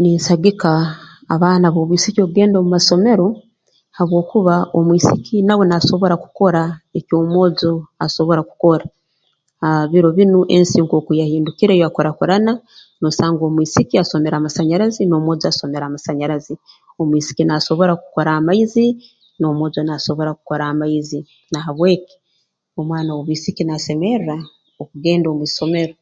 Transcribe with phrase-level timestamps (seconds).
[0.00, 0.70] Ninsagika
[1.34, 3.26] abaana b'obwisiki okugenda omu masomero
[3.96, 6.62] habwokuba omwisiki nawe naasobora kukora
[6.98, 7.72] eky'omwojo
[8.04, 8.84] asobora kukora
[9.64, 12.52] aah biro binu ensi nkooku yahindukire yakurakurana
[13.00, 16.54] noosanga omwisiki asomere amasanyarazi n'omwojo asomere amasanyarazi
[17.00, 18.86] omwisiki naasobora kukora amaizi
[19.38, 21.18] n'omwojo naasobora kukora amaizi
[21.52, 22.14] na habweki
[22.80, 24.36] omwana w'obwisiki naasemerra
[24.80, 25.94] okugenda omu isomero